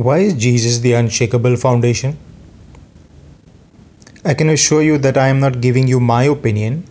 Why 0.00 0.20
is 0.20 0.32
Jesus 0.32 0.78
the 0.78 0.94
unshakable 0.94 1.56
foundation? 1.56 2.16
I 4.24 4.32
can 4.32 4.48
assure 4.48 4.80
you 4.80 4.96
that 4.96 5.18
I 5.18 5.28
am 5.28 5.40
not 5.40 5.60
giving 5.60 5.88
you 5.88 6.00
my 6.00 6.22
opinion, 6.24 6.84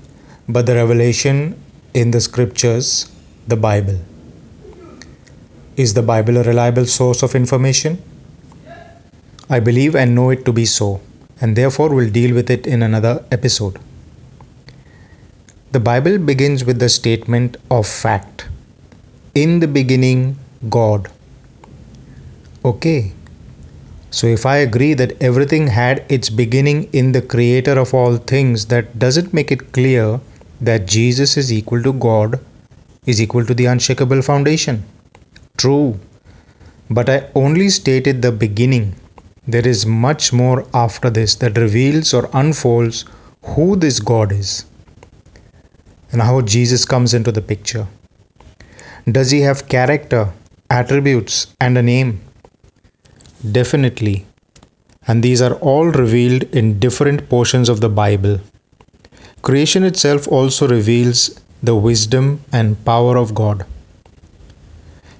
but 0.47 0.67
the 0.67 0.75
revelation 0.75 1.59
in 1.95 2.11
the 2.11 2.21
scriptures, 2.21 3.11
the 3.47 3.55
Bible. 3.55 3.97
Is 5.75 5.95
the 5.95 6.03
Bible 6.03 6.37
a 6.37 6.43
reliable 6.43 6.85
source 6.85 7.23
of 7.23 7.33
information? 7.33 7.99
I 9.49 9.59
believe 9.59 9.95
and 9.95 10.13
know 10.13 10.29
it 10.29 10.45
to 10.45 10.53
be 10.53 10.67
so, 10.67 11.01
and 11.41 11.55
therefore 11.55 11.89
will 11.89 12.11
deal 12.11 12.35
with 12.35 12.51
it 12.51 12.67
in 12.67 12.83
another 12.83 13.25
episode. 13.31 13.79
The 15.71 15.79
Bible 15.79 16.19
begins 16.19 16.63
with 16.63 16.77
the 16.77 16.89
statement 16.89 17.57
of 17.71 17.87
fact 17.87 18.45
In 19.33 19.61
the 19.61 19.67
beginning, 19.67 20.37
God. 20.69 21.09
Okay, 22.69 23.13
so 24.11 24.27
if 24.27 24.45
I 24.45 24.57
agree 24.57 24.93
that 24.93 25.19
everything 25.23 25.65
had 25.65 26.05
its 26.07 26.29
beginning 26.29 26.83
in 26.93 27.13
the 27.13 27.21
creator 27.21 27.79
of 27.79 27.95
all 27.95 28.17
things, 28.17 28.67
that 28.67 28.99
doesn't 28.99 29.33
make 29.33 29.51
it 29.51 29.71
clear 29.71 30.19
that 30.61 30.85
Jesus 30.85 31.35
is 31.35 31.51
equal 31.51 31.81
to 31.81 31.93
God, 31.93 32.39
is 33.07 33.19
equal 33.19 33.43
to 33.45 33.55
the 33.55 33.65
unshakable 33.65 34.21
foundation. 34.21 34.83
True, 35.57 35.99
but 36.91 37.09
I 37.09 37.27
only 37.33 37.69
stated 37.69 38.21
the 38.21 38.31
beginning. 38.31 38.93
There 39.47 39.67
is 39.67 39.87
much 39.87 40.31
more 40.31 40.63
after 40.75 41.09
this 41.09 41.33
that 41.35 41.57
reveals 41.57 42.13
or 42.13 42.29
unfolds 42.33 43.05
who 43.41 43.77
this 43.77 43.99
God 43.99 44.31
is 44.31 44.65
and 46.11 46.21
how 46.21 46.41
Jesus 46.41 46.85
comes 46.85 47.15
into 47.15 47.31
the 47.31 47.41
picture. 47.41 47.87
Does 49.11 49.31
he 49.31 49.41
have 49.41 49.67
character, 49.67 50.31
attributes, 50.69 51.47
and 51.59 51.75
a 51.75 51.81
name? 51.81 52.19
Definitely. 53.43 54.25
And 55.07 55.23
these 55.23 55.41
are 55.41 55.53
all 55.55 55.85
revealed 55.85 56.43
in 56.55 56.77
different 56.77 57.29
portions 57.29 57.69
of 57.69 57.79
the 57.79 57.87
Bible. 57.87 58.39
Creation 59.41 59.83
itself 59.83 60.27
also 60.27 60.67
reveals 60.67 61.39
the 61.63 61.75
wisdom 61.75 62.41
and 62.51 62.83
power 62.83 63.17
of 63.17 63.33
God. 63.33 63.65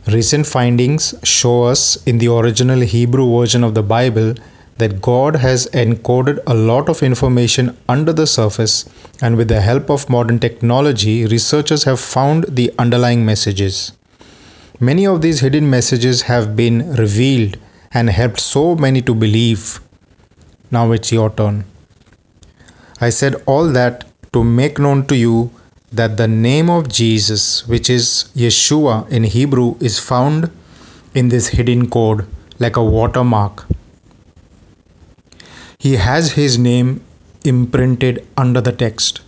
Recent 0.08 0.46
findings 0.46 1.16
show 1.24 1.64
us 1.64 2.04
in 2.04 2.18
the 2.18 2.28
original 2.28 2.82
Hebrew 2.82 3.40
version 3.40 3.64
of 3.64 3.74
the 3.74 3.84
Bible 3.84 4.36
that 4.78 5.02
God 5.02 5.36
has 5.36 5.68
encoded 5.68 6.40
a 6.48 6.54
lot 6.54 6.90
of 6.90 7.04
information 7.04 7.78
under 7.88 8.12
the 8.12 8.28
surface, 8.28 8.86
and 9.22 9.38
with 9.38 9.48
the 9.48 9.62
help 9.62 9.90
of 9.90 10.10
modern 10.10 10.40
technology, 10.40 11.26
researchers 11.26 11.84
have 11.84 12.00
found 12.00 12.46
the 12.50 12.74
underlying 12.80 13.26
messages. 13.26 13.94
Many 14.80 15.06
of 15.06 15.22
these 15.22 15.40
hidden 15.42 15.70
messages 15.70 16.22
have 16.24 16.56
been 16.56 16.96
revealed 16.96 17.58
and 17.94 18.10
helped 18.10 18.40
so 18.40 18.76
many 18.76 19.02
to 19.02 19.16
believe. 19.16 19.80
Now 20.72 20.92
it's 20.92 21.12
your 21.12 21.30
turn. 21.30 21.66
I 23.02 23.10
said 23.10 23.42
all 23.46 23.68
that 23.70 24.06
to 24.34 24.44
make 24.44 24.80
known 24.80 25.06
to 25.08 25.16
you 25.16 25.52
that 25.92 26.18
the 26.18 26.28
name 26.28 26.70
of 26.70 26.88
Jesus, 26.90 27.68
which 27.68 27.90
is 27.90 28.30
Yeshua 28.36 29.10
in 29.10 29.24
Hebrew, 29.24 29.76
is 29.80 29.98
found 29.98 30.52
in 31.16 31.30
this 31.30 31.48
hidden 31.48 31.90
code 31.90 32.28
like 32.60 32.76
a 32.76 32.84
watermark 32.84 33.66
he 35.80 35.96
has 35.96 36.34
his 36.34 36.58
name 36.60 37.02
imprinted 37.46 38.28
under 38.36 38.60
the 38.60 38.74
text. 38.74 39.22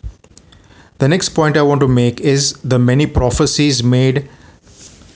The 0.98 1.08
next 1.08 1.30
point 1.30 1.56
I 1.56 1.62
want 1.62 1.80
to 1.80 1.88
make 1.88 2.20
is 2.20 2.54
the 2.62 2.78
many 2.78 3.08
prophecies 3.08 3.82
made 3.82 4.28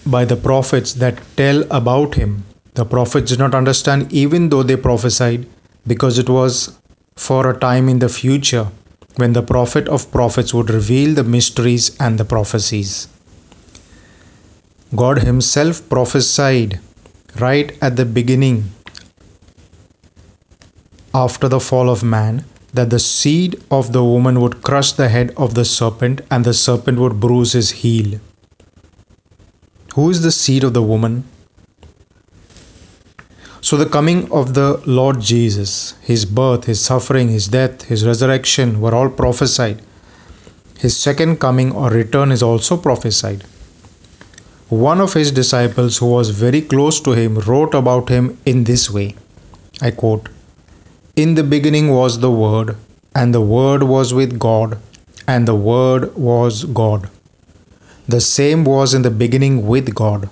by 0.05 0.23
the 0.23 0.37
prophets 0.37 0.93
that 0.93 1.21
tell 1.35 1.63
about 1.69 2.15
him. 2.15 2.45
The 2.75 2.85
prophets 2.85 3.29
did 3.29 3.39
not 3.39 3.55
understand, 3.55 4.11
even 4.11 4.49
though 4.49 4.63
they 4.63 4.75
prophesied, 4.75 5.47
because 5.87 6.19
it 6.19 6.29
was 6.29 6.77
for 7.15 7.49
a 7.49 7.57
time 7.57 7.87
in 7.87 7.99
the 7.99 8.09
future 8.09 8.67
when 9.15 9.31
the 9.31 9.41
prophet 9.41 9.87
of 9.87 10.11
prophets 10.11 10.53
would 10.53 10.69
reveal 10.69 11.13
the 11.15 11.23
mysteries 11.23 11.95
and 11.99 12.17
the 12.17 12.25
prophecies. 12.25 13.07
God 14.93 15.19
Himself 15.19 15.87
prophesied 15.89 16.79
right 17.39 17.77
at 17.81 17.95
the 17.95 18.05
beginning 18.05 18.71
after 21.13 21.47
the 21.47 21.61
fall 21.61 21.89
of 21.89 22.03
man 22.03 22.43
that 22.73 22.89
the 22.89 22.99
seed 22.99 23.55
of 23.71 23.93
the 23.93 24.03
woman 24.03 24.41
would 24.41 24.61
crush 24.61 24.91
the 24.91 25.07
head 25.07 25.33
of 25.37 25.53
the 25.53 25.63
serpent 25.63 26.19
and 26.29 26.43
the 26.43 26.53
serpent 26.53 26.99
would 26.99 27.21
bruise 27.21 27.53
his 27.53 27.71
heel. 27.71 28.19
Who 29.93 30.09
is 30.09 30.21
the 30.21 30.31
seed 30.31 30.65
of 30.65 30.73
the 30.73 30.83
woman? 30.83 31.23
So, 33.65 33.77
the 33.77 33.87
coming 33.87 34.31
of 34.31 34.53
the 34.53 34.79
Lord 34.85 35.19
Jesus, 35.19 35.95
his 36.01 36.23
birth, 36.23 36.65
his 36.65 36.79
suffering, 36.79 37.29
his 37.29 37.47
death, 37.47 37.81
his 37.81 38.05
resurrection 38.05 38.79
were 38.79 38.93
all 38.93 39.09
prophesied. 39.09 39.81
His 40.77 40.95
second 40.95 41.39
coming 41.39 41.71
or 41.71 41.89
return 41.89 42.31
is 42.31 42.43
also 42.43 42.77
prophesied. 42.77 43.43
One 44.69 45.01
of 45.01 45.13
his 45.13 45.31
disciples, 45.31 45.97
who 45.97 46.05
was 46.05 46.29
very 46.29 46.61
close 46.61 47.01
to 47.01 47.13
him, 47.13 47.39
wrote 47.39 47.73
about 47.73 48.07
him 48.07 48.37
in 48.45 48.65
this 48.65 48.87
way 48.91 49.15
I 49.81 49.89
quote, 49.89 50.29
in 51.15 51.33
the 51.33 51.49
beginning 51.57 51.89
was 51.89 52.19
the 52.19 52.31
Word, 52.45 52.77
and 53.15 53.33
the 53.33 53.45
Word 53.57 53.81
was 53.81 54.13
with 54.13 54.37
God, 54.37 54.77
and 55.27 55.47
the 55.47 55.55
Word 55.55 56.15
was 56.15 56.65
God. 56.65 57.09
The 58.07 58.21
same 58.21 58.63
was 58.63 58.93
in 58.93 59.01
the 59.01 59.17
beginning 59.25 59.65
with 59.65 59.95
God. 59.95 60.29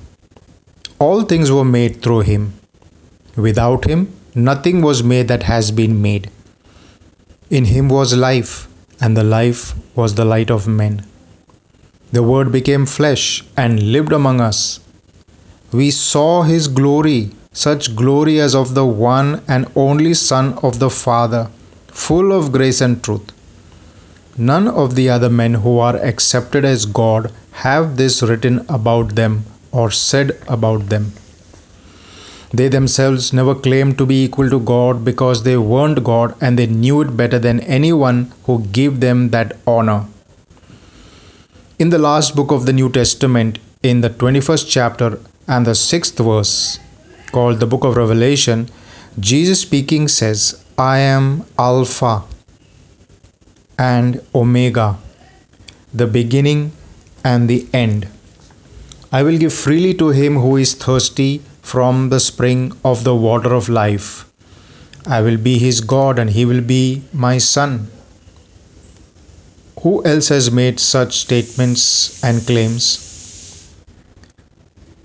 All 1.00 1.24
things 1.24 1.52
were 1.52 1.72
made 1.78 2.04
through 2.04 2.20
him. 2.20 2.54
Without 3.36 3.86
him, 3.86 4.08
nothing 4.36 4.82
was 4.82 5.04
made 5.04 5.28
that 5.28 5.44
has 5.44 5.72
been 5.72 6.02
made. 6.02 6.30
In 7.50 7.66
him 7.66 7.90
was 7.90 8.16
life, 8.16 8.68
and 9.02 9.18
the 9.18 9.24
life 9.24 9.74
was 9.96 10.16
the 10.16 10.26
light 10.26 10.52
of 10.52 10.68
men. 10.68 11.06
The 12.12 12.24
Word 12.24 12.52
became 12.52 12.86
flesh 12.86 13.44
and 13.58 13.92
lived 13.92 14.12
among 14.12 14.42
us. 14.42 14.80
We 15.72 15.90
saw 15.92 16.44
his 16.44 16.68
glory 16.68 17.32
such 17.54 17.96
glory 17.96 18.40
as 18.40 18.56
of 18.56 18.74
the 18.74 18.86
one 18.86 19.42
and 19.48 19.68
only 19.76 20.14
Son 20.16 20.54
of 20.64 20.80
the 20.80 20.90
Father, 20.90 21.50
full 21.88 22.32
of 22.32 22.52
grace 22.52 22.82
and 22.82 23.04
truth. 23.04 23.32
None 24.38 24.68
of 24.68 24.96
the 24.96 25.10
other 25.10 25.30
men 25.30 25.54
who 25.54 25.78
are 25.78 25.96
accepted 25.98 26.66
as 26.66 26.88
God 26.88 27.32
have 27.52 27.96
this 27.96 28.24
written 28.24 28.66
about 28.68 29.14
them 29.16 29.46
or 29.72 29.92
said 29.92 30.38
about 30.48 30.90
them. 30.90 31.14
They 32.54 32.68
themselves 32.68 33.34
never 33.34 33.56
claimed 33.56 33.98
to 33.98 34.06
be 34.06 34.24
equal 34.24 34.48
to 34.52 34.60
God 34.60 35.04
because 35.04 35.42
they 35.42 35.58
weren't 35.58 36.04
God 36.04 36.36
and 36.40 36.58
they 36.58 36.68
knew 36.68 37.02
it 37.02 37.18
better 37.18 37.40
than 37.40 37.62
anyone 37.62 38.32
who 38.44 38.62
gave 38.66 39.00
them 39.00 39.30
that 39.32 39.58
honor. 39.66 40.06
In 41.80 41.90
the 41.90 41.98
last 41.98 42.36
book 42.36 42.52
of 42.52 42.68
the 42.68 42.74
New 42.74 42.92
Testament, 42.92 43.58
in 43.82 44.02
the 44.02 44.12
21st 44.12 44.70
chapter 44.70 45.20
and 45.48 45.66
the 45.66 45.72
6th 45.72 46.24
verse, 46.24 46.80
called 47.32 47.60
the 47.60 47.66
book 47.66 47.84
of 47.84 47.98
Revelation, 47.98 48.70
Jesus 49.20 49.62
speaking 49.62 50.08
says, 50.08 50.64
I 50.78 51.00
am 51.00 51.44
Alpha 51.58 52.24
and 53.80 54.22
Omega, 54.36 54.98
the 55.92 56.06
beginning 56.06 56.72
and 57.24 57.50
the 57.50 57.66
end. 57.74 58.08
I 59.12 59.24
will 59.24 59.40
give 59.40 59.54
freely 59.54 59.96
to 59.96 60.10
him 60.10 60.36
who 60.36 60.58
is 60.58 60.76
thirsty 60.76 61.42
from 61.64 62.10
the 62.10 62.20
spring 62.20 62.72
of 62.86 63.04
the 63.04 63.16
water 63.16 63.54
of 63.54 63.68
life. 63.70 64.30
I 65.08 65.22
will 65.22 65.38
be 65.38 65.58
his 65.58 65.82
God 65.82 66.20
and 66.20 66.30
he 66.30 66.46
will 66.46 66.62
be 66.62 67.02
my 67.12 67.38
son. 67.40 67.88
Who 69.82 70.06
else 70.06 70.30
has 70.30 70.52
made 70.52 70.80
such 70.80 71.18
statements 71.18 72.24
and 72.24 72.46
claims? 72.46 73.10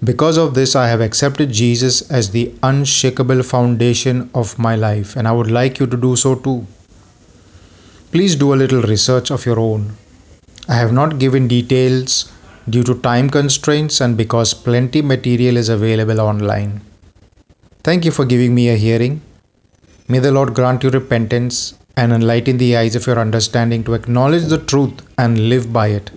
Because 0.05 0.37
of 0.37 0.55
this, 0.55 0.77
I 0.77 0.87
have 0.89 1.01
accepted 1.01 1.51
Jesus 1.51 2.09
as 2.11 2.31
the 2.31 2.53
unshakable 2.63 3.43
foundation 3.43 4.31
of 4.35 4.57
my 4.57 4.77
life, 4.77 5.17
and 5.17 5.27
I 5.27 5.33
would 5.33 5.51
like 5.51 5.81
you 5.81 5.87
to 5.89 5.97
do 5.97 6.15
so 6.15 6.37
too. 6.37 6.65
Please 8.13 8.37
do 8.37 8.55
a 8.55 8.61
little 8.63 8.83
research 8.83 9.33
of 9.33 9.45
your 9.45 9.59
own. 9.59 9.97
I 10.69 10.75
have 10.75 10.93
not 10.93 11.19
given 11.19 11.49
details 11.49 12.31
due 12.71 12.83
to 12.85 12.95
time 13.01 13.31
constraints 13.31 14.01
and 14.01 14.17
because 14.17 14.53
plenty 14.55 15.03
material 15.03 15.57
is 15.57 15.69
available 15.69 16.21
online. 16.21 16.81
Thank 17.83 18.05
you 18.05 18.11
for 18.11 18.25
giving 18.25 18.55
me 18.55 18.69
a 18.69 18.77
hearing. 18.77 19.21
May 20.09 20.19
the 20.19 20.33
Lord 20.33 20.55
grant 20.55 20.83
you 20.83 20.91
repentance 20.91 21.75
and 21.97 22.13
enlighten 22.13 22.59
the 22.59 22.77
eyes 22.77 22.95
of 22.95 23.07
your 23.07 23.19
understanding 23.19 23.85
to 23.85 23.95
acknowledge 23.95 24.45
the 24.45 24.59
truth 24.59 25.03
and 25.19 25.49
live 25.49 25.73
by 25.73 25.89
it. 25.89 26.11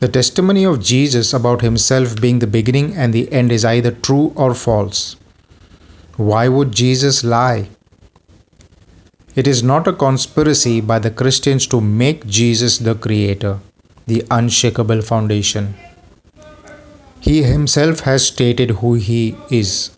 The 0.00 0.08
testimony 0.08 0.64
of 0.64 0.80
Jesus 0.80 1.34
about 1.34 1.60
himself 1.60 2.20
being 2.20 2.38
the 2.38 2.46
beginning 2.46 2.94
and 2.94 3.12
the 3.12 3.30
end 3.32 3.50
is 3.50 3.64
either 3.64 3.90
true 3.90 4.32
or 4.36 4.54
false. 4.54 5.16
Why 6.16 6.48
would 6.48 6.72
Jesus 6.72 7.24
lie? 7.24 7.68
It 9.34 9.46
is 9.46 9.62
not 9.62 9.86
a 9.86 9.92
conspiracy 9.92 10.80
by 10.80 10.98
the 10.98 11.10
Christians 11.10 11.66
to 11.68 11.80
make 11.80 12.26
Jesus 12.26 12.78
the 12.78 12.94
Creator, 12.94 13.60
the 14.08 14.24
unshakable 14.30 15.02
foundation. 15.02 15.74
He 17.20 17.42
himself 17.44 18.00
has 18.00 18.26
stated 18.26 18.70
who 18.70 18.94
he 18.94 19.36
is. 19.50 19.97